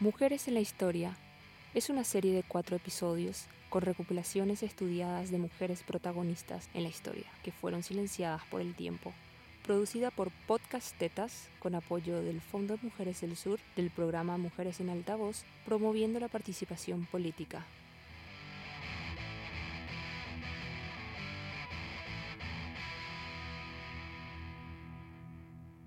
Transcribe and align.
Mujeres 0.00 0.46
en 0.46 0.54
la 0.54 0.60
Historia 0.60 1.16
es 1.74 1.90
una 1.90 2.04
serie 2.04 2.32
de 2.32 2.44
cuatro 2.44 2.76
episodios 2.76 3.46
con 3.68 3.82
recopilaciones 3.82 4.62
estudiadas 4.62 5.32
de 5.32 5.38
mujeres 5.38 5.82
protagonistas 5.82 6.70
en 6.72 6.84
la 6.84 6.88
historia 6.88 7.26
que 7.42 7.50
fueron 7.50 7.82
silenciadas 7.82 8.44
por 8.44 8.60
el 8.60 8.76
tiempo. 8.76 9.12
Producida 9.64 10.12
por 10.12 10.30
Podcast 10.46 10.96
Tetas 10.98 11.48
con 11.58 11.74
apoyo 11.74 12.22
del 12.22 12.40
Fondo 12.40 12.78
Mujeres 12.80 13.22
del 13.22 13.36
Sur 13.36 13.58
del 13.74 13.90
programa 13.90 14.38
Mujeres 14.38 14.78
en 14.78 14.90
Altavoz, 14.90 15.42
promoviendo 15.64 16.20
la 16.20 16.28
participación 16.28 17.04
política. 17.06 17.66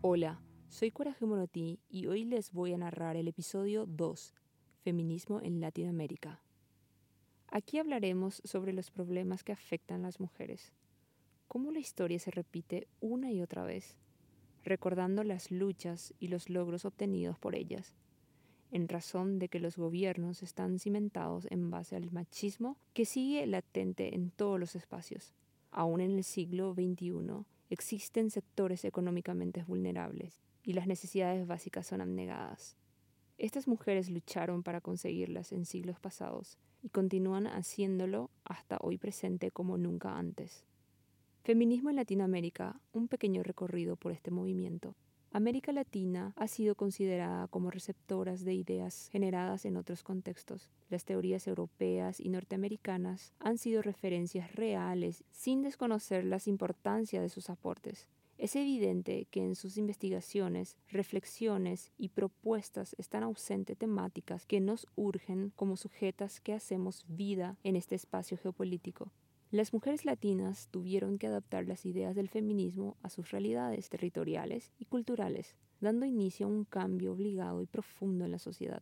Hola, 0.01 0.37
soy 0.71 0.89
Coraje 0.89 1.25
y 1.89 2.07
hoy 2.07 2.23
les 2.23 2.53
voy 2.53 2.71
a 2.71 2.77
narrar 2.77 3.17
el 3.17 3.27
episodio 3.27 3.85
2, 3.85 4.33
Feminismo 4.83 5.41
en 5.41 5.59
Latinoamérica. 5.59 6.41
Aquí 7.49 7.77
hablaremos 7.77 8.41
sobre 8.45 8.71
los 8.71 8.89
problemas 8.89 9.43
que 9.43 9.51
afectan 9.51 9.99
a 9.99 10.03
las 10.03 10.21
mujeres, 10.21 10.71
cómo 11.49 11.71
la 11.71 11.79
historia 11.79 12.19
se 12.19 12.31
repite 12.31 12.87
una 13.01 13.33
y 13.33 13.41
otra 13.41 13.65
vez, 13.65 13.97
recordando 14.63 15.25
las 15.25 15.51
luchas 15.51 16.13
y 16.19 16.29
los 16.29 16.49
logros 16.49 16.85
obtenidos 16.85 17.37
por 17.37 17.53
ellas, 17.53 17.93
en 18.71 18.87
razón 18.87 19.39
de 19.39 19.49
que 19.49 19.59
los 19.59 19.75
gobiernos 19.75 20.41
están 20.41 20.79
cimentados 20.79 21.47
en 21.51 21.69
base 21.69 21.97
al 21.97 22.09
machismo 22.13 22.77
que 22.93 23.03
sigue 23.03 23.45
latente 23.45 24.15
en 24.15 24.31
todos 24.31 24.57
los 24.57 24.75
espacios. 24.75 25.33
Aún 25.69 25.99
en 25.99 26.11
el 26.11 26.23
siglo 26.23 26.73
XXI 26.73 27.45
existen 27.69 28.31
sectores 28.31 28.85
económicamente 28.85 29.63
vulnerables 29.63 30.41
y 30.63 30.73
las 30.73 30.87
necesidades 30.87 31.47
básicas 31.47 31.87
son 31.87 32.01
abnegadas. 32.01 32.77
Estas 33.37 33.67
mujeres 33.67 34.09
lucharon 34.09 34.63
para 34.63 34.81
conseguirlas 34.81 35.51
en 35.51 35.65
siglos 35.65 35.99
pasados 35.99 36.57
y 36.83 36.89
continúan 36.89 37.47
haciéndolo 37.47 38.29
hasta 38.43 38.77
hoy 38.81 38.97
presente 38.97 39.51
como 39.51 39.77
nunca 39.77 40.17
antes. 40.17 40.63
Feminismo 41.43 41.89
en 41.89 41.95
Latinoamérica, 41.95 42.79
un 42.93 43.07
pequeño 43.07 43.41
recorrido 43.41 43.95
por 43.95 44.11
este 44.11 44.29
movimiento. 44.29 44.95
América 45.33 45.71
Latina 45.71 46.33
ha 46.35 46.47
sido 46.47 46.75
considerada 46.75 47.47
como 47.47 47.71
receptoras 47.71 48.43
de 48.43 48.53
ideas 48.53 49.07
generadas 49.11 49.65
en 49.65 49.77
otros 49.77 50.03
contextos. 50.03 50.69
Las 50.89 51.05
teorías 51.05 51.47
europeas 51.47 52.19
y 52.19 52.27
norteamericanas 52.27 53.33
han 53.39 53.57
sido 53.57 53.81
referencias 53.81 54.53
reales 54.53 55.23
sin 55.31 55.61
desconocer 55.61 56.25
las 56.25 56.47
importancias 56.47 57.23
de 57.23 57.29
sus 57.29 57.49
aportes. 57.49 58.07
Es 58.41 58.55
evidente 58.55 59.27
que 59.29 59.43
en 59.43 59.53
sus 59.53 59.77
investigaciones, 59.77 60.75
reflexiones 60.89 61.91
y 61.99 62.09
propuestas 62.09 62.95
están 62.97 63.21
ausentes 63.21 63.77
temáticas 63.77 64.47
que 64.47 64.59
nos 64.59 64.87
urgen 64.95 65.51
como 65.55 65.77
sujetas 65.77 66.41
que 66.41 66.53
hacemos 66.53 67.05
vida 67.07 67.59
en 67.63 67.75
este 67.75 67.93
espacio 67.93 68.39
geopolítico. 68.39 69.11
Las 69.51 69.73
mujeres 69.73 70.05
latinas 70.05 70.69
tuvieron 70.71 71.19
que 71.19 71.27
adaptar 71.27 71.67
las 71.67 71.85
ideas 71.85 72.15
del 72.15 72.29
feminismo 72.29 72.97
a 73.03 73.11
sus 73.11 73.29
realidades 73.29 73.89
territoriales 73.89 74.71
y 74.79 74.85
culturales, 74.85 75.55
dando 75.79 76.07
inicio 76.07 76.47
a 76.47 76.49
un 76.49 76.65
cambio 76.65 77.13
obligado 77.13 77.61
y 77.61 77.67
profundo 77.67 78.25
en 78.25 78.31
la 78.31 78.39
sociedad. 78.39 78.81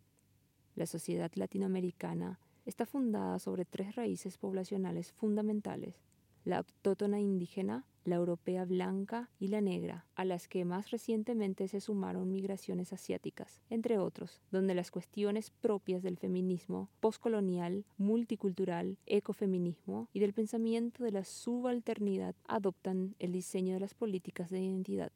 La 0.75 0.85
sociedad 0.85 1.33
latinoamericana 1.35 2.39
está 2.65 2.85
fundada 2.85 3.39
sobre 3.39 3.65
tres 3.65 3.97
raíces 3.97 4.37
poblacionales 4.37 5.11
fundamentales, 5.11 6.01
la 6.45 6.57
autóctona 6.57 7.19
indígena, 7.19 7.85
la 8.05 8.15
europea 8.15 8.65
blanca 8.65 9.29
y 9.39 9.47
la 9.49 9.61
negra, 9.61 10.05
a 10.15 10.25
las 10.25 10.47
que 10.47 10.65
más 10.65 10.91
recientemente 10.91 11.67
se 11.67 11.79
sumaron 11.79 12.31
migraciones 12.31 12.91
asiáticas, 12.91 13.61
entre 13.69 13.99
otros, 13.99 14.41
donde 14.51 14.75
las 14.75 14.91
cuestiones 14.91 15.51
propias 15.51 16.01
del 16.01 16.17
feminismo 16.17 16.89
postcolonial, 16.99 17.85
multicultural, 17.97 18.97
ecofeminismo 19.05 20.07
y 20.13 20.19
del 20.19 20.33
pensamiento 20.33 21.03
de 21.03 21.11
la 21.11 21.23
subalternidad 21.23 22.35
adoptan 22.47 23.15
el 23.19 23.31
diseño 23.31 23.75
de 23.75 23.81
las 23.81 23.93
políticas 23.93 24.49
de 24.49 24.61
identidad. 24.61 25.11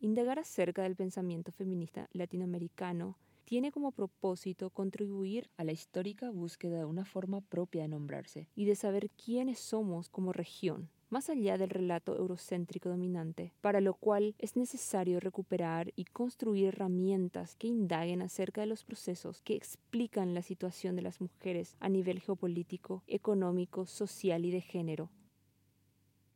Indagar 0.00 0.38
acerca 0.38 0.82
del 0.82 0.96
pensamiento 0.96 1.50
feminista 1.50 2.10
latinoamericano 2.12 3.16
tiene 3.54 3.70
como 3.70 3.92
propósito 3.92 4.70
contribuir 4.70 5.48
a 5.56 5.62
la 5.62 5.70
histórica 5.70 6.28
búsqueda 6.28 6.78
de 6.78 6.86
una 6.86 7.04
forma 7.04 7.40
propia 7.40 7.82
de 7.82 7.88
nombrarse 7.88 8.48
y 8.56 8.64
de 8.64 8.74
saber 8.74 9.10
quiénes 9.10 9.60
somos 9.60 10.08
como 10.08 10.32
región, 10.32 10.90
más 11.08 11.30
allá 11.30 11.56
del 11.56 11.70
relato 11.70 12.16
eurocéntrico 12.16 12.88
dominante, 12.88 13.52
para 13.60 13.80
lo 13.80 13.94
cual 13.94 14.34
es 14.40 14.56
necesario 14.56 15.20
recuperar 15.20 15.92
y 15.94 16.06
construir 16.06 16.66
herramientas 16.66 17.54
que 17.54 17.68
indaguen 17.68 18.22
acerca 18.22 18.62
de 18.62 18.66
los 18.66 18.82
procesos 18.82 19.40
que 19.40 19.54
explican 19.54 20.34
la 20.34 20.42
situación 20.42 20.96
de 20.96 21.02
las 21.02 21.20
mujeres 21.20 21.76
a 21.78 21.88
nivel 21.88 22.18
geopolítico, 22.18 23.04
económico, 23.06 23.86
social 23.86 24.44
y 24.46 24.50
de 24.50 24.62
género. 24.62 25.10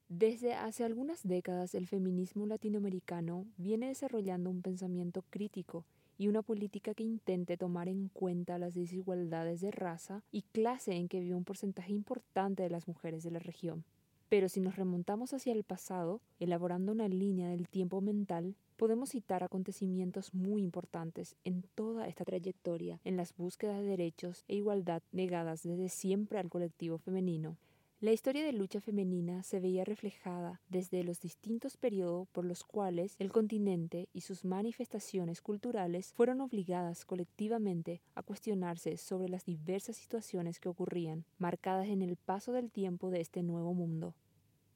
Desde 0.08 0.54
hace 0.54 0.84
algunas 0.84 1.26
décadas 1.26 1.74
el 1.74 1.88
feminismo 1.88 2.46
latinoamericano 2.46 3.44
viene 3.56 3.88
desarrollando 3.88 4.50
un 4.50 4.62
pensamiento 4.62 5.24
crítico 5.30 5.84
y 6.18 6.28
una 6.28 6.42
política 6.42 6.92
que 6.92 7.04
intente 7.04 7.56
tomar 7.56 7.88
en 7.88 8.08
cuenta 8.08 8.58
las 8.58 8.74
desigualdades 8.74 9.60
de 9.60 9.70
raza 9.70 10.22
y 10.30 10.42
clase 10.42 10.92
en 10.92 11.08
que 11.08 11.20
vive 11.20 11.36
un 11.36 11.44
porcentaje 11.44 11.92
importante 11.92 12.64
de 12.64 12.70
las 12.70 12.88
mujeres 12.88 13.22
de 13.22 13.30
la 13.30 13.38
región. 13.38 13.84
Pero 14.28 14.50
si 14.50 14.60
nos 14.60 14.76
remontamos 14.76 15.32
hacia 15.32 15.54
el 15.54 15.64
pasado, 15.64 16.20
elaborando 16.38 16.92
una 16.92 17.08
línea 17.08 17.48
del 17.48 17.68
tiempo 17.68 18.02
mental, 18.02 18.56
podemos 18.76 19.10
citar 19.10 19.42
acontecimientos 19.42 20.34
muy 20.34 20.62
importantes 20.62 21.34
en 21.44 21.62
toda 21.74 22.06
esta 22.08 22.24
trayectoria 22.24 23.00
en 23.04 23.16
las 23.16 23.34
búsquedas 23.34 23.80
de 23.80 23.86
derechos 23.86 24.44
e 24.46 24.56
igualdad 24.56 25.02
negadas 25.12 25.62
desde 25.62 25.88
siempre 25.88 26.38
al 26.38 26.50
colectivo 26.50 26.98
femenino. 26.98 27.56
La 28.00 28.12
historia 28.12 28.44
de 28.44 28.52
lucha 28.52 28.80
femenina 28.80 29.42
se 29.42 29.58
veía 29.58 29.84
reflejada 29.84 30.60
desde 30.68 31.02
los 31.02 31.18
distintos 31.18 31.76
periodos 31.76 32.28
por 32.28 32.44
los 32.44 32.62
cuales 32.62 33.16
el 33.18 33.32
continente 33.32 34.08
y 34.12 34.20
sus 34.20 34.44
manifestaciones 34.44 35.42
culturales 35.42 36.12
fueron 36.14 36.40
obligadas 36.40 37.04
colectivamente 37.04 38.00
a 38.14 38.22
cuestionarse 38.22 38.98
sobre 38.98 39.28
las 39.28 39.44
diversas 39.44 39.96
situaciones 39.96 40.60
que 40.60 40.68
ocurrían, 40.68 41.24
marcadas 41.38 41.88
en 41.88 42.02
el 42.02 42.14
paso 42.14 42.52
del 42.52 42.70
tiempo 42.70 43.10
de 43.10 43.20
este 43.20 43.42
nuevo 43.42 43.74
mundo. 43.74 44.14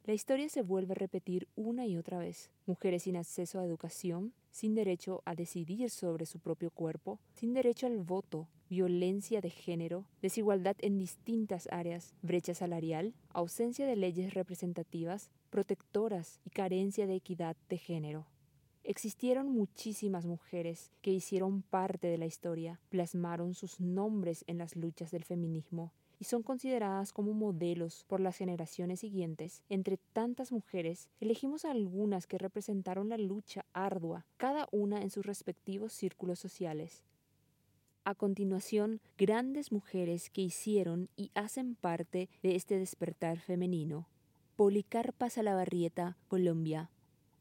La 0.04 0.15
historia 0.15 0.49
se 0.49 0.62
vuelve 0.62 0.94
a 0.94 0.97
repetir 0.97 1.47
una 1.54 1.87
y 1.87 1.97
otra 1.97 2.19
vez. 2.19 2.50
Mujeres 2.66 3.04
sin 3.04 3.16
acceso 3.16 3.60
a 3.60 3.65
educación, 3.65 4.33
sin 4.50 4.75
derecho 4.75 5.22
a 5.27 5.37
decidir 5.37 5.91
sobre 5.91 6.27
su 6.27 6.41
propio 6.41 6.72
cuerpo, 6.72 7.21
sin 7.37 7.54
derecho 7.54 7.87
al 7.87 7.99
voto, 7.99 8.49
violencia 8.72 9.43
de 9.43 9.50
género, 9.50 10.06
desigualdad 10.22 10.77
en 10.78 10.97
distintas 10.97 11.69
áreas, 11.71 12.15
brecha 12.22 12.55
salarial, 12.55 13.12
ausencia 13.28 13.87
de 13.87 13.97
leyes 13.97 14.33
representativas, 14.33 15.31
protectoras 15.50 16.41
y 16.47 16.49
carencia 16.49 17.06
de 17.06 17.16
equidad 17.16 17.55
de 17.69 17.77
género. 17.77 18.27
Existieron 18.83 19.50
muchísimas 19.50 20.25
mujeres 20.25 20.91
que 21.03 21.10
hicieron 21.10 21.60
parte 21.60 22.06
de 22.06 22.16
la 22.16 22.25
historia, 22.25 22.81
plasmaron 22.88 23.53
sus 23.53 23.78
nombres 23.78 24.43
en 24.47 24.56
las 24.56 24.75
luchas 24.75 25.10
del 25.10 25.25
feminismo 25.25 25.93
y 26.19 26.25
son 26.25 26.43
consideradas 26.43 27.12
como 27.12 27.34
modelos 27.34 28.06
por 28.09 28.21
las 28.21 28.39
generaciones 28.39 29.00
siguientes. 29.00 29.62
Entre 29.69 29.99
tantas 30.15 30.50
mujeres, 30.50 31.10
elegimos 31.21 31.66
algunas 31.66 32.27
que 32.27 32.39
representaron 32.39 33.10
la 33.10 33.19
lucha 33.19 33.66
ardua, 33.75 34.25
cada 34.39 34.66
una 34.72 35.03
en 35.03 35.10
sus 35.10 35.27
respectivos 35.27 35.93
círculos 35.93 36.39
sociales. 36.39 37.04
A 38.04 38.16
continuación, 38.16 39.00
grandes 39.16 39.70
mujeres 39.70 40.28
que 40.28 40.42
hicieron 40.42 41.08
y 41.16 41.30
hacen 41.36 41.76
parte 41.76 42.28
de 42.42 42.56
este 42.56 42.76
despertar 42.76 43.38
femenino. 43.38 44.08
Policarpa 44.56 45.30
Salabarrieta, 45.30 46.16
Colombia. 46.26 46.91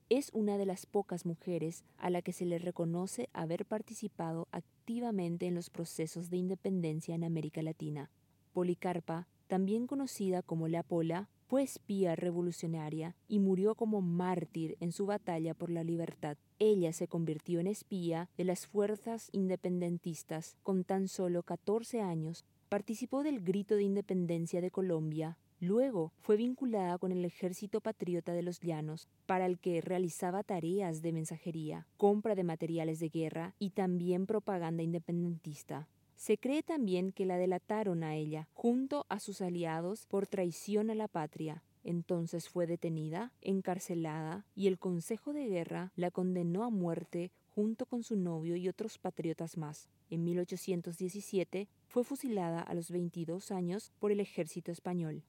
Es 0.09 0.29
una 0.33 0.59
de 0.59 0.67
las 0.67 0.85
pocas 0.85 1.25
mujeres 1.25 1.83
a 1.97 2.11
la 2.11 2.21
que 2.21 2.31
se 2.31 2.45
le 2.45 2.59
reconoce 2.59 3.27
haber 3.33 3.65
participado 3.65 4.47
activamente 4.51 5.47
en 5.47 5.55
los 5.55 5.71
procesos 5.71 6.29
de 6.29 6.37
independencia 6.37 7.15
en 7.15 7.23
América 7.23 7.63
Latina. 7.63 8.11
Policarpa, 8.53 9.27
también 9.47 9.87
conocida 9.87 10.43
como 10.43 10.67
la 10.67 10.83
Pola, 10.83 11.27
fue 11.47 11.63
espía 11.63 12.15
revolucionaria 12.15 13.15
y 13.27 13.39
murió 13.39 13.73
como 13.73 14.01
mártir 14.01 14.77
en 14.79 14.91
su 14.91 15.07
batalla 15.07 15.55
por 15.55 15.71
la 15.71 15.83
libertad. 15.83 16.37
Ella 16.63 16.93
se 16.93 17.07
convirtió 17.07 17.59
en 17.59 17.65
espía 17.65 18.29
de 18.37 18.43
las 18.43 18.67
fuerzas 18.67 19.29
independentistas 19.31 20.57
con 20.61 20.83
tan 20.83 21.07
solo 21.07 21.41
14 21.41 22.01
años. 22.01 22.45
Participó 22.69 23.23
del 23.23 23.41
grito 23.41 23.75
de 23.75 23.81
independencia 23.81 24.61
de 24.61 24.69
Colombia. 24.69 25.39
Luego 25.59 26.13
fue 26.19 26.37
vinculada 26.37 26.99
con 26.99 27.11
el 27.11 27.25
Ejército 27.25 27.81
Patriota 27.81 28.33
de 28.33 28.43
los 28.43 28.59
Llanos, 28.59 29.09
para 29.25 29.47
el 29.47 29.57
que 29.57 29.81
realizaba 29.81 30.43
tareas 30.43 31.01
de 31.01 31.13
mensajería, 31.13 31.87
compra 31.97 32.35
de 32.35 32.43
materiales 32.43 32.99
de 32.99 33.09
guerra 33.09 33.55
y 33.57 33.71
también 33.71 34.27
propaganda 34.27 34.83
independentista. 34.83 35.87
Se 36.15 36.37
cree 36.37 36.61
también 36.61 37.11
que 37.11 37.25
la 37.25 37.37
delataron 37.37 38.03
a 38.03 38.13
ella, 38.13 38.47
junto 38.53 39.07
a 39.09 39.19
sus 39.19 39.41
aliados, 39.41 40.05
por 40.05 40.27
traición 40.27 40.91
a 40.91 40.95
la 40.95 41.07
patria. 41.07 41.63
Entonces 41.83 42.49
fue 42.49 42.67
detenida, 42.67 43.31
encarcelada 43.41 44.45
y 44.55 44.67
el 44.67 44.77
Consejo 44.77 45.33
de 45.33 45.47
Guerra 45.47 45.91
la 45.95 46.11
condenó 46.11 46.63
a 46.63 46.69
muerte 46.69 47.31
junto 47.53 47.85
con 47.85 48.03
su 48.03 48.15
novio 48.15 48.55
y 48.55 48.67
otros 48.67 48.97
patriotas 48.97 49.57
más. 49.57 49.89
En 50.09 50.23
1817 50.23 51.67
fue 51.87 52.03
fusilada 52.03 52.61
a 52.61 52.73
los 52.73 52.91
22 52.91 53.51
años 53.51 53.91
por 53.99 54.11
el 54.11 54.19
ejército 54.19 54.71
español. 54.71 55.23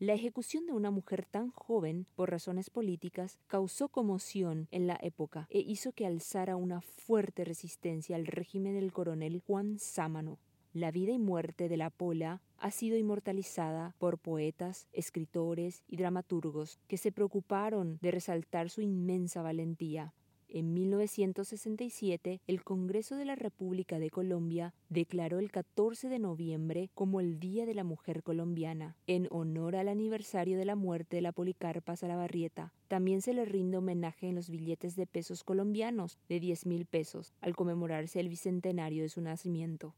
La 0.00 0.14
ejecución 0.14 0.64
de 0.64 0.72
una 0.72 0.92
mujer 0.92 1.26
tan 1.28 1.50
joven 1.50 2.06
por 2.14 2.30
razones 2.30 2.70
políticas 2.70 3.36
causó 3.48 3.88
conmoción 3.88 4.68
en 4.70 4.86
la 4.86 4.96
época 5.02 5.48
e 5.50 5.58
hizo 5.58 5.90
que 5.90 6.06
alzara 6.06 6.54
una 6.54 6.80
fuerte 6.80 7.44
resistencia 7.44 8.14
al 8.14 8.26
régimen 8.26 8.74
del 8.74 8.92
coronel 8.92 9.42
Juan 9.44 9.80
Sámano. 9.80 10.38
La 10.78 10.92
vida 10.92 11.10
y 11.10 11.18
muerte 11.18 11.68
de 11.68 11.76
la 11.76 11.90
Pola 11.90 12.40
ha 12.56 12.70
sido 12.70 12.96
inmortalizada 12.96 13.96
por 13.98 14.16
poetas, 14.16 14.86
escritores 14.92 15.82
y 15.88 15.96
dramaturgos 15.96 16.78
que 16.86 16.98
se 16.98 17.10
preocuparon 17.10 17.98
de 18.00 18.12
resaltar 18.12 18.70
su 18.70 18.80
inmensa 18.80 19.42
valentía. 19.42 20.14
En 20.46 20.74
1967, 20.74 22.42
el 22.46 22.62
Congreso 22.62 23.16
de 23.16 23.24
la 23.24 23.34
República 23.34 23.98
de 23.98 24.08
Colombia 24.08 24.72
declaró 24.88 25.40
el 25.40 25.50
14 25.50 26.08
de 26.08 26.20
noviembre 26.20 26.90
como 26.94 27.18
el 27.18 27.40
Día 27.40 27.66
de 27.66 27.74
la 27.74 27.82
Mujer 27.82 28.22
Colombiana, 28.22 28.96
en 29.08 29.26
honor 29.32 29.74
al 29.74 29.88
aniversario 29.88 30.58
de 30.58 30.64
la 30.64 30.76
muerte 30.76 31.16
de 31.16 31.22
la 31.22 31.32
Policarpa 31.32 31.96
Salabarrieta. 31.96 32.72
También 32.86 33.20
se 33.20 33.34
le 33.34 33.44
rinde 33.46 33.78
homenaje 33.78 34.28
en 34.28 34.36
los 34.36 34.48
billetes 34.48 34.94
de 34.94 35.08
pesos 35.08 35.42
colombianos 35.42 36.20
de 36.28 36.38
10 36.38 36.66
mil 36.66 36.86
pesos, 36.86 37.34
al 37.40 37.56
conmemorarse 37.56 38.20
el 38.20 38.28
bicentenario 38.28 39.02
de 39.02 39.08
su 39.08 39.20
nacimiento. 39.20 39.96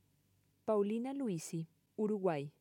Paulina 0.65 1.15
Luisi, 1.15 1.69
Uruguay, 1.97 2.53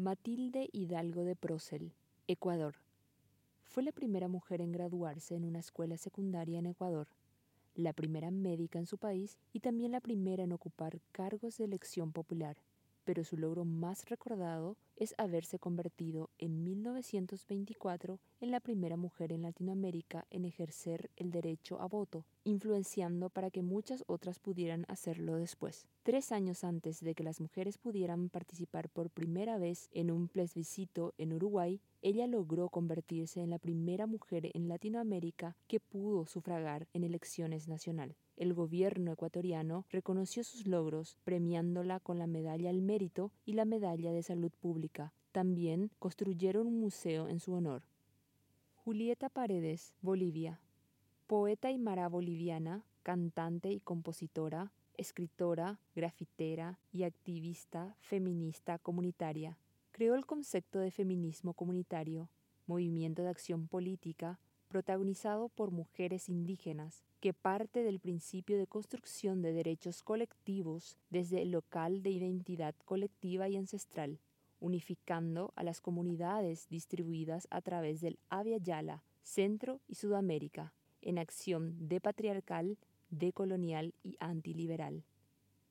Matilde 0.00 0.70
Hidalgo 0.72 1.24
de 1.24 1.34
Procel, 1.34 1.92
Ecuador. 2.28 2.76
Fue 3.64 3.82
la 3.82 3.90
primera 3.90 4.28
mujer 4.28 4.60
en 4.60 4.70
graduarse 4.70 5.34
en 5.34 5.44
una 5.44 5.58
escuela 5.58 5.96
secundaria 5.96 6.60
en 6.60 6.66
Ecuador, 6.66 7.08
la 7.74 7.92
primera 7.92 8.30
médica 8.30 8.78
en 8.78 8.86
su 8.86 8.96
país 8.96 9.38
y 9.52 9.58
también 9.58 9.90
la 9.90 10.00
primera 10.00 10.44
en 10.44 10.52
ocupar 10.52 11.00
cargos 11.10 11.58
de 11.58 11.64
elección 11.64 12.12
popular 12.12 12.58
pero 13.08 13.24
su 13.24 13.38
logro 13.38 13.64
más 13.64 14.04
recordado 14.10 14.76
es 14.94 15.14
haberse 15.16 15.58
convertido 15.58 16.28
en 16.36 16.62
1924 16.62 18.20
en 18.42 18.50
la 18.50 18.60
primera 18.60 18.98
mujer 18.98 19.32
en 19.32 19.40
Latinoamérica 19.40 20.26
en 20.28 20.44
ejercer 20.44 21.08
el 21.16 21.30
derecho 21.30 21.80
a 21.80 21.86
voto, 21.86 22.26
influenciando 22.48 23.30
para 23.30 23.50
que 23.50 23.62
muchas 23.62 24.04
otras 24.06 24.38
pudieran 24.38 24.84
hacerlo 24.88 25.36
después. 25.36 25.86
Tres 26.02 26.32
años 26.32 26.64
antes 26.64 27.00
de 27.00 27.14
que 27.14 27.22
las 27.22 27.40
mujeres 27.40 27.78
pudieran 27.78 28.28
participar 28.28 28.88
por 28.88 29.10
primera 29.10 29.58
vez 29.58 29.88
en 29.92 30.10
un 30.10 30.28
plebiscito 30.28 31.14
en 31.18 31.32
Uruguay, 31.32 31.80
ella 32.02 32.26
logró 32.26 32.68
convertirse 32.68 33.40
en 33.40 33.50
la 33.50 33.58
primera 33.58 34.06
mujer 34.06 34.50
en 34.54 34.68
Latinoamérica 34.68 35.56
que 35.66 35.80
pudo 35.80 36.26
sufragar 36.26 36.88
en 36.92 37.04
elecciones 37.04 37.68
nacionales 37.68 38.16
el 38.38 38.54
gobierno 38.54 39.12
ecuatoriano 39.12 39.84
reconoció 39.90 40.44
sus 40.44 40.66
logros, 40.66 41.18
premiándola 41.24 41.98
con 42.00 42.18
la 42.18 42.26
Medalla 42.26 42.70
al 42.70 42.82
Mérito 42.82 43.32
y 43.44 43.54
la 43.54 43.64
Medalla 43.64 44.12
de 44.12 44.22
Salud 44.22 44.52
Pública. 44.60 45.12
También 45.32 45.90
construyeron 45.98 46.66
un 46.66 46.80
museo 46.80 47.28
en 47.28 47.40
su 47.40 47.52
honor. 47.52 47.82
Julieta 48.76 49.28
Paredes, 49.28 49.92
Bolivia. 50.00 50.60
Poeta 51.28 51.70
y 51.70 51.76
mara 51.76 52.08
boliviana, 52.08 52.86
cantante 53.02 53.70
y 53.70 53.80
compositora, 53.80 54.72
escritora, 54.96 55.78
grafitera 55.94 56.78
y 56.90 57.02
activista 57.02 57.94
feminista 58.00 58.78
comunitaria. 58.78 59.58
Creó 59.92 60.14
el 60.14 60.24
concepto 60.24 60.78
de 60.78 60.90
feminismo 60.90 61.52
comunitario, 61.52 62.30
movimiento 62.66 63.20
de 63.20 63.28
acción 63.28 63.68
política 63.68 64.40
protagonizado 64.68 65.50
por 65.50 65.70
mujeres 65.70 66.30
indígenas, 66.30 67.04
que 67.20 67.34
parte 67.34 67.82
del 67.82 68.00
principio 68.00 68.56
de 68.56 68.66
construcción 68.66 69.42
de 69.42 69.52
derechos 69.52 70.02
colectivos 70.02 70.96
desde 71.10 71.42
el 71.42 71.50
local 71.50 72.02
de 72.02 72.08
identidad 72.08 72.74
colectiva 72.86 73.50
y 73.50 73.58
ancestral, 73.58 74.18
unificando 74.60 75.52
a 75.56 75.62
las 75.62 75.82
comunidades 75.82 76.70
distribuidas 76.70 77.46
a 77.50 77.60
través 77.60 78.00
del 78.00 78.18
Avia 78.30 78.56
Yala, 78.56 79.04
Centro 79.22 79.82
y 79.88 79.96
Sudamérica, 79.96 80.72
en 81.02 81.18
acción 81.18 81.88
de 81.88 82.00
patriarcal, 82.00 82.78
decolonial 83.10 83.94
y 84.02 84.16
antiliberal. 84.20 85.04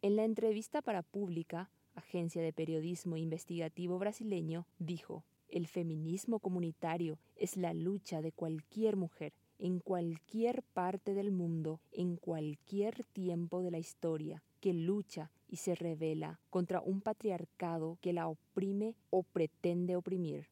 En 0.02 0.16
la 0.16 0.26
entrevista 0.26 0.82
para 0.82 1.04
Pública, 1.04 1.70
agencia 1.96 2.42
de 2.42 2.54
periodismo 2.54 3.18
investigativo 3.18 3.98
brasileño, 4.00 4.68
dijo, 4.80 5.24
el 5.50 5.68
feminismo 5.68 6.40
comunitario 6.40 7.20
es 7.36 7.58
la 7.58 7.74
lucha 7.74 8.22
de 8.22 8.32
cualquier 8.32 8.96
mujer 8.96 9.34
en 9.60 9.80
cualquier 9.80 10.64
parte 10.74 11.14
del 11.14 11.32
mundo, 11.32 11.80
en 11.92 12.16
cualquier 12.16 13.04
tiempo 13.06 13.62
de 13.62 13.72
la 13.72 13.80
historia, 13.80 14.44
que 14.60 14.74
lucha 14.74 15.32
y 15.48 15.58
se 15.58 15.76
revela 15.76 16.40
contra 16.50 16.82
un 16.82 17.02
patriarcado 17.02 17.98
que 18.02 18.14
la 18.14 18.28
oprime 18.28 18.96
o 19.10 19.24
pretende 19.24 19.96
oprimir. 19.96 20.48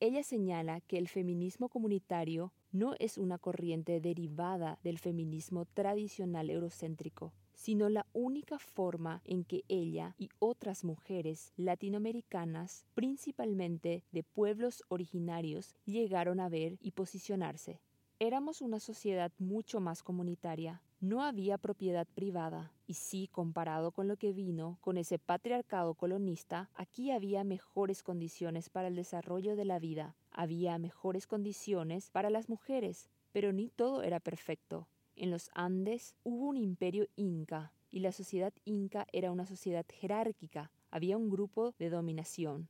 Ella 0.00 0.22
señala 0.22 0.80
que 0.80 0.98
el 0.98 1.08
feminismo 1.08 1.68
comunitario 1.68 2.52
no 2.70 2.94
es 2.98 3.18
una 3.18 3.38
corriente 3.38 4.00
derivada 4.00 4.78
del 4.82 4.98
feminismo 4.98 5.64
tradicional 5.64 6.50
eurocéntrico, 6.50 7.32
sino 7.54 7.88
la 7.88 8.06
única 8.12 8.58
forma 8.58 9.20
en 9.24 9.44
que 9.44 9.64
ella 9.68 10.14
y 10.18 10.28
otras 10.38 10.84
mujeres 10.84 11.52
latinoamericanas, 11.56 12.84
principalmente 12.94 14.04
de 14.12 14.22
pueblos 14.22 14.84
originarios, 14.88 15.74
llegaron 15.84 16.40
a 16.40 16.48
ver 16.48 16.78
y 16.80 16.92
posicionarse. 16.92 17.80
Éramos 18.20 18.62
una 18.62 18.80
sociedad 18.80 19.32
mucho 19.38 19.80
más 19.80 20.02
comunitaria. 20.02 20.82
No 21.00 21.22
había 21.22 21.56
propiedad 21.56 22.06
privada. 22.06 22.72
Y 22.84 22.94
sí, 22.94 23.28
comparado 23.30 23.92
con 23.92 24.08
lo 24.08 24.16
que 24.16 24.32
vino, 24.32 24.78
con 24.80 24.96
ese 24.96 25.20
patriarcado 25.20 25.94
colonista, 25.94 26.68
aquí 26.74 27.12
había 27.12 27.44
mejores 27.44 28.02
condiciones 28.02 28.70
para 28.70 28.88
el 28.88 28.96
desarrollo 28.96 29.54
de 29.54 29.64
la 29.64 29.78
vida. 29.78 30.16
Había 30.30 30.78
mejores 30.78 31.26
condiciones 31.26 32.10
para 32.10 32.30
las 32.30 32.48
mujeres. 32.48 33.08
Pero 33.32 33.52
ni 33.52 33.68
todo 33.68 34.02
era 34.02 34.20
perfecto. 34.20 34.88
En 35.16 35.30
los 35.30 35.50
Andes 35.54 36.14
hubo 36.24 36.46
un 36.48 36.56
imperio 36.56 37.08
inca 37.16 37.72
y 37.90 38.00
la 38.00 38.12
sociedad 38.12 38.52
inca 38.64 39.06
era 39.12 39.32
una 39.32 39.46
sociedad 39.46 39.84
jerárquica, 39.88 40.70
había 40.90 41.16
un 41.16 41.30
grupo 41.30 41.74
de 41.78 41.90
dominación. 41.90 42.68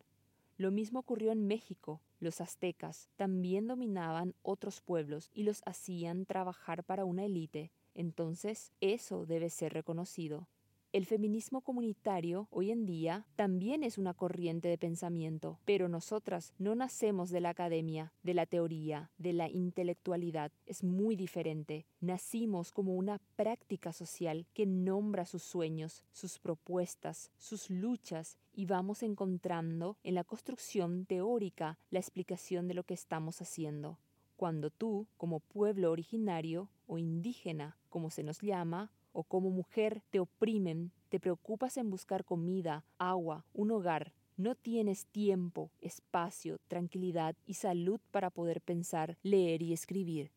Lo 0.56 0.70
mismo 0.70 1.00
ocurrió 1.00 1.30
en 1.30 1.46
México. 1.46 2.00
Los 2.20 2.40
aztecas 2.40 3.08
también 3.16 3.68
dominaban 3.68 4.34
otros 4.42 4.80
pueblos 4.80 5.30
y 5.32 5.44
los 5.44 5.62
hacían 5.66 6.26
trabajar 6.26 6.82
para 6.82 7.04
una 7.04 7.24
élite. 7.24 7.70
Entonces, 7.94 8.72
eso 8.80 9.24
debe 9.24 9.50
ser 9.50 9.72
reconocido. 9.72 10.48
El 10.90 11.04
feminismo 11.04 11.60
comunitario 11.60 12.48
hoy 12.50 12.70
en 12.70 12.86
día 12.86 13.26
también 13.36 13.82
es 13.82 13.98
una 13.98 14.14
corriente 14.14 14.68
de 14.68 14.78
pensamiento, 14.78 15.60
pero 15.66 15.86
nosotras 15.86 16.54
no 16.56 16.74
nacemos 16.74 17.28
de 17.28 17.42
la 17.42 17.50
academia, 17.50 18.14
de 18.22 18.32
la 18.32 18.46
teoría, 18.46 19.10
de 19.18 19.34
la 19.34 19.50
intelectualidad. 19.50 20.50
Es 20.64 20.82
muy 20.82 21.14
diferente. 21.14 21.84
Nacimos 22.00 22.72
como 22.72 22.94
una 22.94 23.20
práctica 23.36 23.92
social 23.92 24.46
que 24.54 24.64
nombra 24.64 25.26
sus 25.26 25.42
sueños, 25.42 26.04
sus 26.10 26.38
propuestas, 26.38 27.32
sus 27.36 27.68
luchas 27.68 28.38
y 28.54 28.64
vamos 28.64 29.02
encontrando 29.02 29.98
en 30.02 30.14
la 30.14 30.24
construcción 30.24 31.04
teórica 31.04 31.78
la 31.90 31.98
explicación 31.98 32.66
de 32.66 32.72
lo 32.72 32.84
que 32.84 32.94
estamos 32.94 33.42
haciendo. 33.42 33.98
Cuando 34.36 34.70
tú, 34.70 35.06
como 35.18 35.40
pueblo 35.40 35.90
originario 35.90 36.70
o 36.86 36.96
indígena, 36.96 37.76
como 37.90 38.08
se 38.08 38.22
nos 38.22 38.40
llama, 38.40 38.90
o 39.12 39.24
como 39.24 39.50
mujer 39.50 40.02
te 40.10 40.20
oprimen, 40.20 40.92
te 41.08 41.20
preocupas 41.20 41.76
en 41.76 41.90
buscar 41.90 42.24
comida, 42.24 42.86
agua, 42.98 43.44
un 43.52 43.70
hogar, 43.70 44.14
no 44.36 44.54
tienes 44.54 45.04
tiempo, 45.06 45.70
espacio, 45.80 46.58
tranquilidad 46.68 47.34
y 47.44 47.54
salud 47.54 48.00
para 48.12 48.30
poder 48.30 48.60
pensar, 48.60 49.18
leer 49.22 49.62
y 49.62 49.72
escribir. 49.72 50.30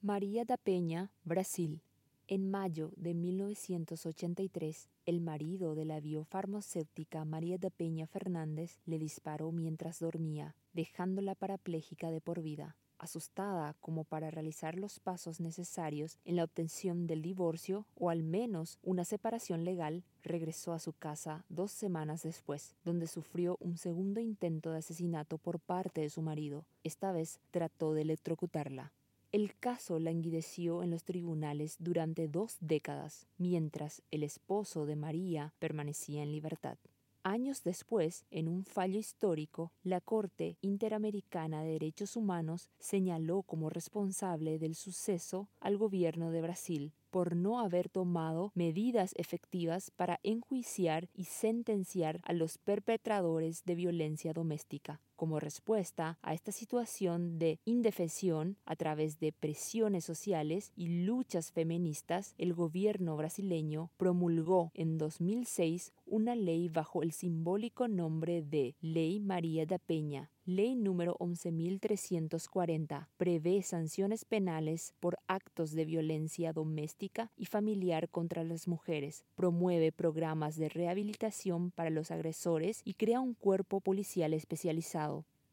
María 0.00 0.44
da 0.44 0.56
Peña, 0.56 1.10
Brasil. 1.24 1.82
En 2.28 2.48
mayo 2.48 2.92
de 2.94 3.14
1983, 3.14 4.88
el 5.04 5.20
marido 5.20 5.74
de 5.74 5.84
la 5.84 5.98
biofarmacéutica 5.98 7.24
María 7.24 7.58
de 7.58 7.72
Peña 7.72 8.06
Fernández 8.06 8.78
le 8.86 9.00
disparó 9.00 9.50
mientras 9.50 9.98
dormía, 9.98 10.54
dejándola 10.72 11.34
parapléjica 11.34 12.12
de 12.12 12.20
por 12.20 12.40
vida. 12.40 12.76
Asustada 13.00 13.74
como 13.80 14.04
para 14.04 14.30
realizar 14.30 14.74
los 14.74 15.00
pasos 15.00 15.40
necesarios 15.40 16.18
en 16.26 16.36
la 16.36 16.44
obtención 16.44 17.06
del 17.06 17.22
divorcio 17.22 17.86
o 17.94 18.10
al 18.10 18.22
menos 18.22 18.78
una 18.82 19.06
separación 19.06 19.64
legal, 19.64 20.04
regresó 20.22 20.74
a 20.74 20.78
su 20.78 20.92
casa 20.92 21.46
dos 21.48 21.72
semanas 21.72 22.24
después, 22.24 22.76
donde 22.84 23.06
sufrió 23.06 23.56
un 23.58 23.78
segundo 23.78 24.20
intento 24.20 24.70
de 24.70 24.80
asesinato 24.80 25.38
por 25.38 25.60
parte 25.60 26.02
de 26.02 26.10
su 26.10 26.20
marido. 26.20 26.66
Esta 26.84 27.10
vez 27.10 27.40
trató 27.50 27.94
de 27.94 28.02
electrocutarla. 28.02 28.92
El 29.32 29.56
caso 29.56 29.98
languideció 29.98 30.82
en 30.82 30.90
los 30.90 31.04
tribunales 31.04 31.76
durante 31.78 32.28
dos 32.28 32.58
décadas, 32.60 33.26
mientras 33.38 34.02
el 34.10 34.24
esposo 34.24 34.84
de 34.84 34.96
María 34.96 35.54
permanecía 35.58 36.22
en 36.22 36.32
libertad. 36.32 36.76
Años 37.22 37.62
después, 37.64 38.24
en 38.30 38.48
un 38.48 38.64
fallo 38.64 38.98
histórico, 38.98 39.72
la 39.82 40.00
Corte 40.00 40.56
Interamericana 40.62 41.62
de 41.62 41.72
Derechos 41.72 42.16
Humanos 42.16 42.70
señaló 42.78 43.42
como 43.42 43.68
responsable 43.68 44.58
del 44.58 44.74
suceso 44.74 45.50
al 45.60 45.76
gobierno 45.76 46.30
de 46.30 46.40
Brasil 46.40 46.94
por 47.10 47.36
no 47.36 47.60
haber 47.60 47.90
tomado 47.90 48.52
medidas 48.54 49.12
efectivas 49.16 49.90
para 49.90 50.18
enjuiciar 50.22 51.10
y 51.12 51.24
sentenciar 51.24 52.20
a 52.24 52.32
los 52.32 52.56
perpetradores 52.56 53.64
de 53.66 53.74
violencia 53.74 54.32
doméstica. 54.32 55.02
Como 55.20 55.38
respuesta 55.38 56.18
a 56.22 56.32
esta 56.32 56.50
situación 56.50 57.38
de 57.38 57.58
indefensión 57.66 58.56
a 58.64 58.74
través 58.74 59.20
de 59.20 59.32
presiones 59.32 60.02
sociales 60.02 60.72
y 60.76 61.04
luchas 61.04 61.52
feministas, 61.52 62.34
el 62.38 62.54
gobierno 62.54 63.18
brasileño 63.18 63.90
promulgó 63.98 64.70
en 64.72 64.96
2006 64.96 65.92
una 66.06 66.34
ley 66.36 66.70
bajo 66.70 67.02
el 67.02 67.12
simbólico 67.12 67.86
nombre 67.86 68.40
de 68.40 68.76
Ley 68.80 69.20
María 69.20 69.66
da 69.66 69.76
Peña, 69.78 70.30
Ley 70.46 70.74
número 70.74 71.16
11.340 71.20 73.06
prevé 73.16 73.62
sanciones 73.62 74.24
penales 74.24 74.94
por 74.98 75.18
actos 75.28 75.70
de 75.72 75.84
violencia 75.84 76.52
doméstica 76.52 77.30
y 77.36 77.44
familiar 77.44 78.08
contra 78.08 78.42
las 78.42 78.66
mujeres, 78.66 79.24
promueve 79.36 79.92
programas 79.92 80.56
de 80.56 80.70
rehabilitación 80.70 81.70
para 81.70 81.90
los 81.90 82.10
agresores 82.10 82.80
y 82.84 82.94
crea 82.94 83.20
un 83.20 83.34
cuerpo 83.34 83.80
policial 83.80 84.32
especializado. 84.32 85.09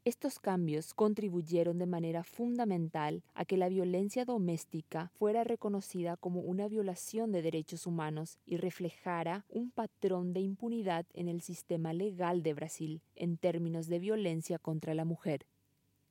Estos 0.07 0.39
cambios 0.39 0.93
contribuyeron 0.93 1.79
de 1.79 1.85
manera 1.85 2.23
fundamental 2.23 3.23
a 3.35 3.43
que 3.43 3.57
la 3.57 3.67
violencia 3.67 4.23
doméstica 4.23 5.11
fuera 5.19 5.43
reconocida 5.43 6.15
como 6.15 6.39
una 6.39 6.69
violación 6.69 7.33
de 7.33 7.41
derechos 7.41 7.85
humanos 7.85 8.39
y 8.45 8.55
reflejara 8.55 9.43
un 9.49 9.69
patrón 9.69 10.31
de 10.31 10.39
impunidad 10.39 11.05
en 11.13 11.27
el 11.27 11.41
sistema 11.41 11.91
legal 11.91 12.41
de 12.41 12.53
Brasil 12.53 13.01
en 13.15 13.35
términos 13.35 13.87
de 13.87 13.99
violencia 13.99 14.59
contra 14.59 14.93
la 14.93 15.03
mujer. 15.03 15.45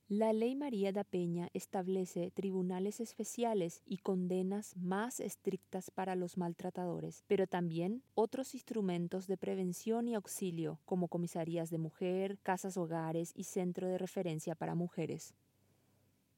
La 0.08 0.32
ley 0.32 0.54
María 0.54 0.92
da 0.92 1.02
Peña 1.02 1.48
establece 1.52 2.30
tribunales 2.30 3.00
especiales 3.00 3.82
y 3.84 3.98
condenas 3.98 4.76
más 4.76 5.18
estrictas 5.18 5.90
para 5.90 6.14
los 6.14 6.36
maltratadores, 6.36 7.25
pero 7.26 7.48
también 7.48 8.04
otros 8.14 8.54
instrumentos 8.54 9.26
de 9.26 9.36
prevención 9.36 10.06
y 10.06 10.14
auxilio, 10.14 10.78
como 10.84 11.08
comisarías 11.08 11.70
de 11.70 11.78
mujer, 11.78 12.38
casas 12.44 12.76
hogares 12.76 13.32
y 13.34 13.42
centro 13.42 13.88
de 13.88 13.98
referencia 13.98 14.54
para 14.54 14.76
mujeres. 14.76 15.34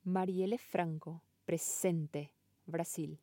Marielle 0.02 0.56
Franco, 0.56 1.20
presente, 1.44 2.32
Brasil. 2.64 3.20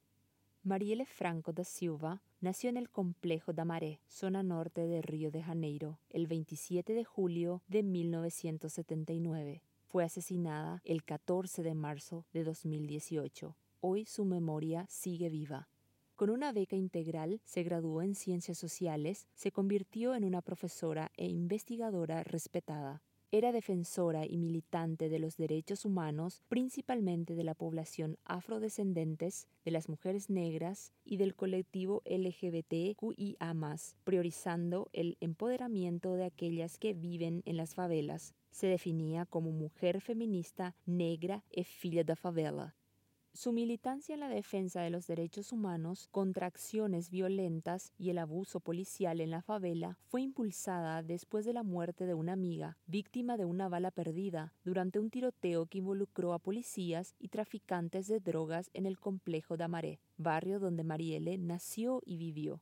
Marielle 0.61 1.07
Franco 1.07 1.53
da 1.53 1.63
Silva 1.63 2.21
nació 2.39 2.69
en 2.69 2.77
el 2.77 2.91
complejo 2.91 3.51
da 3.51 3.65
Maré, 3.65 3.99
zona 4.07 4.43
norte 4.43 4.85
de 4.85 5.01
Río 5.01 5.31
de 5.31 5.41
Janeiro, 5.41 5.97
el 6.11 6.27
27 6.27 6.93
de 6.93 7.03
julio 7.03 7.63
de 7.67 7.81
1979 7.81 9.63
fue 9.95 10.03
asesinada 10.03 10.81
el 10.83 11.05
14 11.05 11.63
de 11.63 11.73
marzo 11.73 12.25
de 12.33 12.43
2018. 12.43 13.55
Hoy 13.79 14.05
su 14.05 14.25
memoria 14.25 14.85
sigue 14.89 15.29
viva. 15.29 15.69
Con 16.17 16.29
una 16.29 16.51
beca 16.51 16.75
integral, 16.75 17.39
se 17.45 17.63
graduó 17.63 18.01
en 18.01 18.13
Ciencias 18.13 18.57
Sociales, 18.57 19.25
se 19.35 19.53
convirtió 19.53 20.13
en 20.13 20.25
una 20.25 20.41
profesora 20.41 21.13
e 21.15 21.27
investigadora 21.27 22.25
respetada. 22.25 23.03
Era 23.35 23.51
defensora 23.51 24.25
y 24.25 24.37
militante 24.37 25.09
de 25.09 25.19
los 25.19 25.35
derechos 25.35 25.83
humanos, 25.83 26.41
principalmente 26.47 27.35
de 27.35 27.43
la 27.43 27.53
población 27.53 28.17
afrodescendentes, 28.23 29.49
de 29.65 29.71
las 29.71 29.89
mujeres 29.89 30.29
negras 30.29 30.93
y 31.03 31.17
del 31.17 31.35
colectivo 31.35 32.01
LGBTQIA, 32.05 33.53
priorizando 34.05 34.87
el 34.93 35.17
empoderamiento 35.19 36.13
de 36.13 36.23
aquellas 36.23 36.77
que 36.77 36.93
viven 36.93 37.41
en 37.43 37.57
las 37.57 37.75
favelas, 37.75 38.35
se 38.51 38.67
definía 38.67 39.25
como 39.25 39.51
mujer 39.51 39.99
feminista 39.99 40.73
negra 40.85 41.43
e 41.51 41.65
filha 41.65 42.05
da 42.05 42.15
favela. 42.15 42.73
Su 43.35 43.51
militancia 43.51 44.13
en 44.13 44.21
la 44.21 44.29
defensa 44.29 44.81
de 44.81 44.89
los 44.89 45.07
derechos 45.07 45.51
humanos 45.51 46.07
contra 46.09 46.47
acciones 46.47 47.09
violentas 47.09 47.91
y 47.97 48.09
el 48.09 48.17
abuso 48.17 48.61
policial 48.61 49.19
en 49.19 49.29
la 49.29 49.41
favela 49.41 49.99
fue 50.05 50.21
impulsada 50.21 51.03
después 51.03 51.43
de 51.43 51.51
la 51.51 51.61
muerte 51.61 52.05
de 52.05 52.13
una 52.13 52.31
amiga, 52.31 52.77
víctima 52.85 53.35
de 53.35 53.43
una 53.43 53.67
bala 53.67 53.91
perdida, 53.91 54.53
durante 54.63 54.99
un 54.99 55.09
tiroteo 55.09 55.65
que 55.65 55.79
involucró 55.79 56.31
a 56.31 56.39
policías 56.39 57.13
y 57.19 57.27
traficantes 57.27 58.07
de 58.07 58.21
drogas 58.21 58.69
en 58.73 58.85
el 58.85 58.97
complejo 58.97 59.57
de 59.57 59.65
Amaré, 59.65 59.99
barrio 60.15 60.61
donde 60.61 60.85
Marielle 60.85 61.37
nació 61.37 62.01
y 62.05 62.15
vivió. 62.15 62.61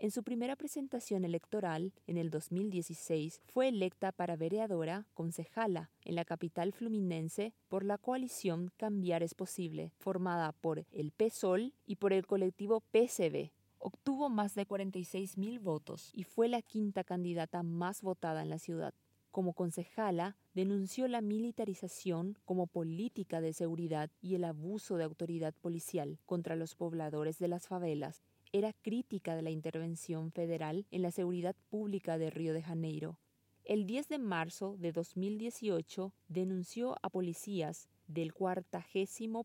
En 0.00 0.12
su 0.12 0.22
primera 0.22 0.54
presentación 0.54 1.24
electoral, 1.24 1.92
en 2.06 2.18
el 2.18 2.30
2016, 2.30 3.42
fue 3.46 3.66
electa 3.66 4.12
para 4.12 4.36
vereadora 4.36 5.08
concejala 5.12 5.90
en 6.04 6.14
la 6.14 6.24
capital 6.24 6.72
fluminense 6.72 7.52
por 7.66 7.84
la 7.84 7.98
coalición 7.98 8.70
Cambiar 8.76 9.24
es 9.24 9.34
Posible, 9.34 9.90
formada 9.98 10.52
por 10.52 10.86
el 10.92 11.10
PSOL 11.10 11.74
y 11.84 11.96
por 11.96 12.12
el 12.12 12.28
colectivo 12.28 12.78
PCB. 12.92 13.50
Obtuvo 13.80 14.28
más 14.28 14.54
de 14.54 14.68
46.000 14.68 15.60
votos 15.60 16.12
y 16.14 16.22
fue 16.22 16.46
la 16.46 16.62
quinta 16.62 17.02
candidata 17.02 17.64
más 17.64 18.00
votada 18.00 18.42
en 18.42 18.50
la 18.50 18.60
ciudad. 18.60 18.94
Como 19.32 19.52
concejala, 19.52 20.36
denunció 20.54 21.08
la 21.08 21.22
militarización 21.22 22.38
como 22.44 22.68
política 22.68 23.40
de 23.40 23.52
seguridad 23.52 24.10
y 24.20 24.36
el 24.36 24.44
abuso 24.44 24.96
de 24.96 25.02
autoridad 25.02 25.54
policial 25.54 26.20
contra 26.24 26.54
los 26.54 26.76
pobladores 26.76 27.40
de 27.40 27.48
las 27.48 27.66
favelas 27.66 28.22
era 28.52 28.72
crítica 28.72 29.36
de 29.36 29.42
la 29.42 29.50
intervención 29.50 30.32
federal 30.32 30.86
en 30.90 31.02
la 31.02 31.10
seguridad 31.10 31.56
pública 31.68 32.18
de 32.18 32.30
Río 32.30 32.52
de 32.54 32.62
Janeiro. 32.62 33.18
el 33.64 33.86
10 33.86 34.08
de 34.08 34.18
marzo 34.18 34.76
de 34.78 34.92
2018 34.92 36.12
denunció 36.28 36.96
a 37.02 37.10
policías 37.10 37.88
del 38.06 38.32
41 38.32 39.44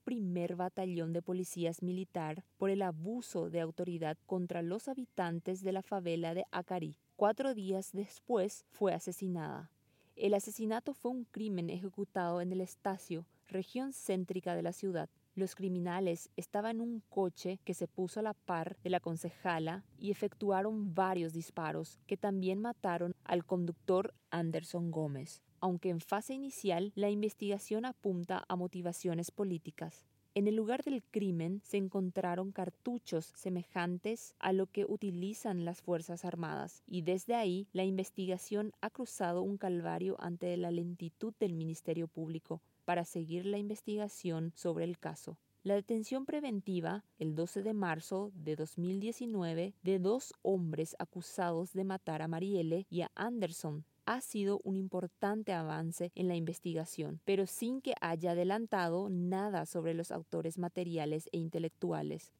Batallón 0.55 1.11
de 1.11 1.21
Policías 1.21 1.83
Militar 1.83 2.45
por 2.57 2.69
el 2.69 2.81
abuso 2.81 3.49
de 3.49 3.59
autoridad 3.59 4.17
contra 4.25 4.61
los 4.61 4.87
habitantes 4.87 5.61
de 5.61 5.73
la 5.73 5.81
favela 5.81 6.33
de 6.33 6.45
Acari. 6.51 6.97
Cuatro 7.17 7.53
días 7.53 7.91
después 7.91 8.65
fue 8.71 8.93
asesinada. 8.93 9.69
El 10.15 10.33
asesinato 10.33 10.93
fue 10.93 11.11
un 11.11 11.25
crimen 11.25 11.69
ejecutado 11.69 12.39
en 12.39 12.53
el 12.53 12.61
Estacio, 12.61 13.25
región 13.49 13.91
céntrica 13.91 14.55
de 14.55 14.61
la 14.61 14.71
ciudad. 14.71 15.09
Los 15.35 15.55
criminales 15.55 16.29
estaban 16.37 16.75
en 16.75 16.81
un 16.81 17.03
coche 17.09 17.59
que 17.63 17.73
se 17.73 17.87
puso 17.87 18.19
a 18.19 18.23
la 18.23 18.35
par 18.35 18.77
de 18.83 18.91
la 18.91 18.99
concejala 18.99 19.83
y 19.97 20.11
efectuaron 20.11 20.93
varios 20.93 21.33
disparos 21.33 21.99
que 22.05 22.17
también 22.17 22.59
mataron 22.61 23.15
al 23.23 23.43
conductor 23.43 24.13
Anderson 24.29 24.91
Gómez, 24.91 25.41
aunque 25.59 25.89
en 25.89 26.01
fase 26.01 26.35
inicial 26.35 26.91
la 26.93 27.09
investigación 27.09 27.85
apunta 27.85 28.45
a 28.47 28.55
motivaciones 28.55 29.31
políticas. 29.31 30.05
En 30.35 30.47
el 30.47 30.55
lugar 30.55 30.83
del 30.83 31.03
crimen 31.03 31.61
se 31.63 31.77
encontraron 31.77 32.51
cartuchos 32.51 33.25
semejantes 33.35 34.35
a 34.37 34.53
lo 34.53 34.67
que 34.67 34.85
utilizan 34.85 35.65
las 35.65 35.81
Fuerzas 35.81 36.25
Armadas 36.25 36.83
y 36.85 37.01
desde 37.01 37.33
ahí 37.33 37.67
la 37.71 37.85
investigación 37.85 38.71
ha 38.81 38.91
cruzado 38.91 39.41
un 39.41 39.57
calvario 39.57 40.15
ante 40.19 40.55
la 40.57 40.69
lentitud 40.69 41.33
del 41.39 41.53
Ministerio 41.53 42.07
Público, 42.07 42.61
para 42.85 43.05
seguir 43.05 43.45
la 43.45 43.57
investigación 43.57 44.51
sobre 44.55 44.85
el 44.85 44.99
caso. 44.99 45.37
La 45.63 45.75
detención 45.75 46.25
preventiva, 46.25 47.05
el 47.19 47.35
12 47.35 47.63
de 47.63 47.73
marzo 47.73 48.31
de 48.35 48.57
2019, 48.57 49.73
de 49.81 49.99
dos 49.99 50.33
hombres 50.41 50.95
acusados 50.99 51.71
de 51.71 51.85
matar 51.85 52.21
a 52.21 52.27
Marielle 52.27 52.85
y 52.89 53.01
a 53.01 53.11
Anderson 53.15 53.85
ha 54.05 54.19
sido 54.19 54.59
un 54.65 54.75
importante 54.75 55.53
avance 55.53 56.11
en 56.15 56.27
la 56.27 56.35
investigación, 56.35 57.21
pero 57.23 57.47
sin 57.47 57.81
que 57.81 57.93
haya 58.01 58.31
adelantado 58.31 59.09
nada 59.09 59.65
sobre 59.65 59.93
los 59.93 60.11
autores 60.11 60.57
materiales 60.57 61.29
e 61.31 61.37
intelectuales. 61.37 62.33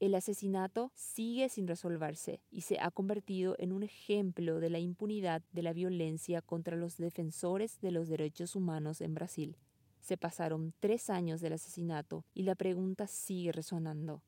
El 0.00 0.14
asesinato 0.14 0.90
sigue 0.94 1.48
sin 1.48 1.68
resolverse 1.68 2.40
y 2.50 2.62
se 2.62 2.78
ha 2.80 2.90
convertido 2.90 3.54
en 3.58 3.72
un 3.72 3.82
ejemplo 3.82 4.60
de 4.60 4.70
la 4.70 4.78
impunidad 4.78 5.42
de 5.52 5.62
la 5.62 5.72
violencia 5.72 6.42
contra 6.42 6.76
los 6.76 6.96
defensores 6.96 7.80
de 7.80 7.90
los 7.90 8.08
derechos 8.08 8.56
humanos 8.56 9.00
en 9.00 9.14
Brasil. 9.14 9.56
Se 10.04 10.18
pasaron 10.18 10.74
tres 10.80 11.08
años 11.08 11.40
del 11.40 11.54
asesinato 11.54 12.26
y 12.34 12.42
la 12.42 12.54
pregunta 12.54 13.06
sigue 13.06 13.52
resonando. 13.52 14.20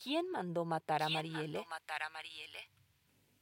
¿Quién 0.00 0.30
mandó 0.30 0.64
matar 0.64 1.02
a 1.02 1.08
Marielle? 1.08 1.60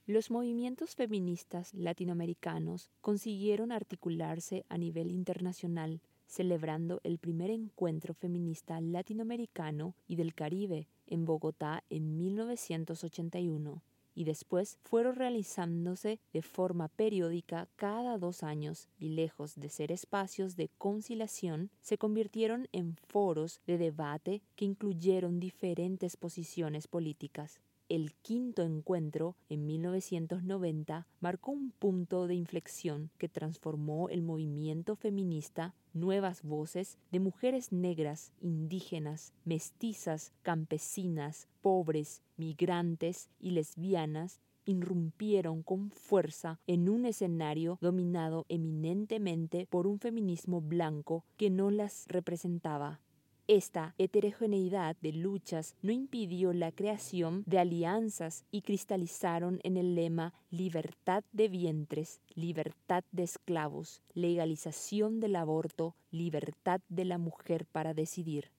Los 0.07 0.31
movimientos 0.31 0.95
feministas 0.95 1.75
latinoamericanos 1.75 2.91
consiguieron 3.03 3.73
articularse 3.73 4.65
a 4.71 4.79
nivel 4.79 5.11
internacional, 5.11 6.01
celebrando 6.27 7.03
el 7.05 7.19
primer 7.19 7.51
encuentro 7.51 8.15
feminista 8.15 8.81
latinoamericano 8.81 9.95
y 10.09 10.17
del 10.17 10.35
Caribe 10.35 10.89
en 11.07 11.27
Bogotá 11.27 11.85
en 11.91 12.17
1981 12.17 13.83
y 14.15 14.25
después 14.25 14.79
fueron 14.83 15.17
realizándose 15.17 16.21
de 16.33 16.43
forma 16.43 16.89
periódica 16.89 17.69
cada 17.77 18.19
dos 18.19 18.43
años 18.43 18.89
y 18.99 19.11
lejos 19.11 19.55
de 19.57 19.69
ser 19.69 19.93
espacios 19.93 20.57
de 20.57 20.69
conciliación, 20.79 21.71
se 21.81 21.99
convirtieron 21.99 22.69
en 22.73 22.97
foros 22.97 23.61
de 23.67 23.79
debate 23.79 24.43
que 24.57 24.65
incluyeron 24.65 25.41
diferentes 25.41 26.17
posiciones 26.17 26.87
políticas. 26.89 27.61
El 27.93 28.15
quinto 28.15 28.63
encuentro, 28.63 29.37
en 29.51 29.67
1990, 29.67 31.07
marcó 31.21 31.51
un 31.51 31.73
punto 31.73 32.27
de 32.27 32.35
inflexión 32.35 33.11
que 33.19 33.29
transformó 33.29 34.09
el 34.09 34.23
movimiento 34.23 34.97
feminista 34.97 35.75
nuevas 35.93 36.43
voces 36.43 36.97
de 37.11 37.21
mujeres 37.21 37.71
negras, 37.71 38.33
indígenas, 38.41 39.35
mestizas, 39.45 40.33
campesinas, 40.41 41.49
pobres, 41.61 42.23
migrantes 42.39 43.29
y 43.39 43.51
lesbianas 43.51 44.41
irrumpieron 44.65 45.63
con 45.63 45.91
fuerza 45.91 46.61
en 46.67 46.89
un 46.89 47.05
escenario 47.05 47.77
dominado 47.83 48.47
eminentemente 48.49 49.67
por 49.69 49.87
un 49.87 49.99
feminismo 49.99 50.63
blanco 50.63 51.27
que 51.37 51.51
no 51.51 51.71
las 51.71 52.07
representaba. 52.09 53.01
Esta 53.49 53.95
heterogeneidad 53.99 54.97
de 55.03 55.13
luchas 55.13 55.75
no 55.83 55.91
impidió 55.91 56.53
la 56.53 56.71
creación 56.71 57.43
de 57.45 57.59
alianzas 57.59 58.45
y 58.53 58.63
cristalizaron 58.63 59.59
en 59.65 59.77
el 59.77 59.97
lema 59.97 60.33
libertad 60.51 61.25
de 61.33 61.49
vientres, 61.49 62.21
libertad 62.35 63.03
de 63.11 63.25
esclavos, 63.25 64.01
legalización 64.15 65.19
del 65.19 65.35
aborto, 65.35 65.97
libertad 66.13 66.81
de 66.89 67.05
la 67.05 67.19
mujer 67.19 67.67
para 67.67 67.95
decidir 67.95 68.51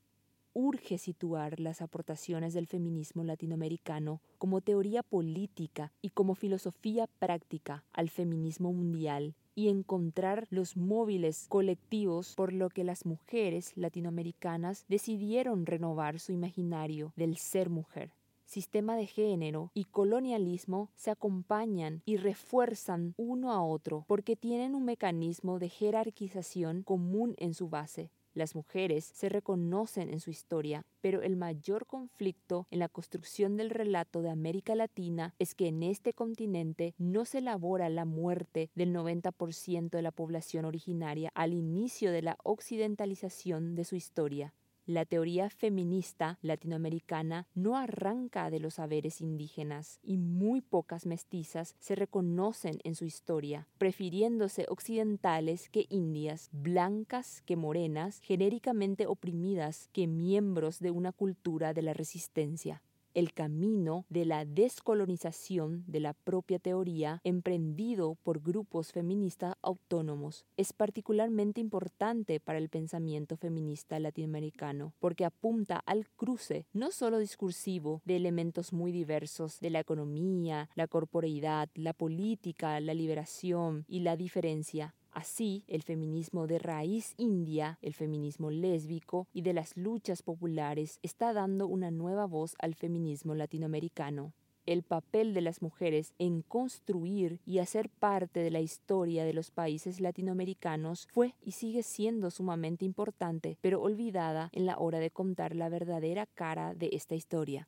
urge 0.54 1.00
situar 1.00 1.60
las 1.60 1.82
aportaciones 1.82 2.54
del 2.54 2.68
feminismo 2.68 3.24
latinoamericano 3.24 4.22
como 4.38 4.62
teoría 4.62 5.02
política 5.02 5.92
y 6.02 6.12
como 6.12 6.36
filosofía 6.36 7.08
práctica 7.20 7.84
al 7.92 8.10
feminismo 8.10 8.72
mundial 8.72 9.34
y 9.56 9.70
encontrar 9.70 10.48
los 10.50 10.78
móviles 10.78 11.46
colectivos 11.50 12.34
por 12.36 12.54
lo 12.54 12.70
que 12.70 12.84
las 12.84 13.06
mujeres 13.06 13.74
latinoamericanas 13.76 14.86
decidieron 14.88 15.66
renovar 15.66 16.20
su 16.20 16.32
imaginario 16.32 17.14
del 17.16 17.38
ser 17.38 17.70
mujer. 17.70 18.12
Sistema 18.46 18.96
de 18.96 19.08
género 19.08 19.72
y 19.74 19.86
colonialismo 19.86 20.92
se 20.96 21.12
acompañan 21.12 22.02
y 22.06 22.18
refuerzan 22.18 23.16
uno 23.18 23.52
a 23.52 23.64
otro 23.64 24.06
porque 24.08 24.36
tienen 24.36 24.76
un 24.76 24.86
mecanismo 24.86 25.60
de 25.60 25.70
jerarquización 25.70 26.84
común 26.84 27.36
en 27.38 27.54
su 27.54 27.70
base. 27.70 28.12
Las 28.34 28.56
mujeres 28.56 29.06
se 29.06 29.30
reconocen 29.30 30.10
en 30.10 30.20
su 30.20 30.32
historia, 30.32 30.86
pero 31.02 31.22
el 31.22 31.36
mayor 31.36 31.86
conflicto 31.86 32.68
en 32.72 32.80
la 32.80 32.90
construcción 32.90 33.58
del 33.58 33.70
relato 33.70 34.24
de 34.24 34.32
América 34.32 34.74
Latina 34.74 35.36
es 35.38 35.54
que 35.54 35.68
en 35.68 35.84
este 35.84 36.14
continente 36.14 36.96
no 36.98 37.26
se 37.26 37.40
elabora 37.40 37.90
la 37.90 38.06
muerte 38.06 38.72
del 38.74 38.92
90% 38.92 39.90
de 39.92 40.02
la 40.02 40.12
población 40.12 40.66
originaria 40.66 41.32
al 41.36 41.54
inicio 41.54 42.12
de 42.12 42.24
la 42.24 42.38
occidentalización 42.44 43.76
de 43.76 43.84
su 43.84 43.96
historia. 43.96 44.54
La 44.86 45.06
teoría 45.06 45.50
feminista 45.50 46.38
latinoamericana 46.42 47.48
no 47.56 47.78
arranca 47.78 48.50
de 48.50 48.60
los 48.60 48.74
saberes 48.74 49.22
indígenas 49.22 50.00
y 50.04 50.18
muy 50.18 50.60
pocas 50.60 51.06
mestizas 51.06 51.78
se 51.80 51.96
reconocen 51.96 52.80
en 52.84 52.96
su 52.96 53.06
historia, 53.06 53.70
prefiriéndose 53.78 54.66
occidentales 54.68 55.70
que 55.70 55.86
indias, 55.88 56.50
blancas 56.52 57.42
que 57.46 57.56
morenas, 57.56 58.20
genéricamente 58.20 59.08
oprimidas 59.08 59.88
que 59.94 60.06
miembros 60.06 60.80
de 60.80 60.92
una 60.92 61.14
cultura 61.14 61.74
de 61.74 61.82
la 61.82 61.94
resistencia 61.94 62.82
el 63.14 63.34
camino 63.34 64.06
de 64.10 64.26
la 64.26 64.46
descolonización 64.46 65.84
de 65.88 66.00
la 66.00 66.14
propia 66.14 66.60
teoría 66.60 67.22
emprendido 67.24 68.18
por 68.24 68.42
grupos 68.42 68.92
feministas 68.92 69.56
autónomos. 69.62 70.46
Es 70.58 70.74
particularmente 70.74 71.62
importante 71.62 72.40
para 72.40 72.60
el 72.60 72.70
pensamiento 72.70 73.38
feminista 73.38 74.00
latinoamericano 74.00 74.94
porque 75.00 75.26
apunta 75.26 75.82
al 75.86 76.08
cruce 76.10 76.66
no 76.74 76.92
solo 76.92 77.20
discursivo 77.20 78.02
de 78.06 78.16
elementos 78.16 78.74
muy 78.74 78.92
diversos 78.92 79.60
de 79.60 79.70
la 79.70 79.80
economía, 79.80 80.70
la 80.76 80.88
corporeidad, 80.88 81.70
la 81.76 81.94
política, 81.94 82.80
la 82.80 82.94
liberación 82.94 83.86
y 83.88 84.00
la 84.02 84.18
diferencia, 84.18 84.96
Así, 85.14 85.64
el 85.68 85.84
feminismo 85.84 86.48
de 86.48 86.58
raíz 86.58 87.14
india, 87.18 87.78
el 87.84 87.94
feminismo 87.94 88.50
lésbico 88.50 89.28
y 89.32 89.44
de 89.44 89.54
las 89.54 89.78
luchas 89.78 90.24
populares 90.24 91.00
está 91.04 91.34
dando 91.34 91.68
una 91.68 91.92
nueva 91.92 92.26
voz 92.26 92.56
al 92.60 92.74
feminismo 92.74 93.36
latinoamericano. 93.36 94.34
El 94.66 94.82
papel 94.82 95.36
de 95.36 95.42
las 95.42 95.62
mujeres 95.62 96.16
en 96.18 96.42
construir 96.42 97.40
y 97.46 97.60
hacer 97.60 97.90
parte 97.90 98.40
de 98.40 98.50
la 98.50 98.62
historia 98.62 99.24
de 99.24 99.34
los 99.34 99.52
países 99.52 100.00
latinoamericanos 100.00 101.08
fue 101.12 101.36
y 101.44 101.52
sigue 101.52 101.84
siendo 101.84 102.32
sumamente 102.32 102.84
importante, 102.84 103.58
pero 103.62 103.82
olvidada 103.82 104.50
en 104.52 104.66
la 104.66 104.80
hora 104.80 105.00
de 105.00 105.12
contar 105.12 105.56
la 105.56 105.70
verdadera 105.70 106.26
cara 106.26 106.74
de 106.74 106.90
esta 106.94 107.14
historia. 107.14 107.68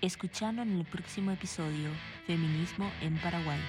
Escuchando 0.00 0.62
en 0.62 0.78
el 0.78 0.86
próximo 0.86 1.32
episodio, 1.32 1.90
Feminismo 2.26 2.88
en 3.02 3.18
Paraguay. 3.20 3.60